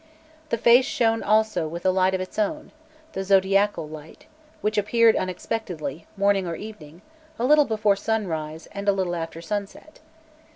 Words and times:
The 0.49 0.57
face 0.57 0.85
shone 0.87 1.21
also 1.21 1.67
with 1.67 1.85
a 1.85 1.91
light 1.91 2.15
of 2.15 2.21
its 2.21 2.39
own, 2.39 2.71
the 3.13 3.23
zodiacal 3.23 3.87
light, 3.87 4.25
which 4.61 4.75
appeared 4.79 5.15
unexpectedly, 5.15 6.07
morning 6.17 6.47
or 6.47 6.55
evening, 6.55 7.03
a 7.37 7.45
little 7.45 7.65
before 7.65 7.95
sunrise, 7.95 8.67
and 8.71 8.89
a 8.89 8.93
little 8.93 9.15
after 9.15 9.43
sunset. 9.43 9.99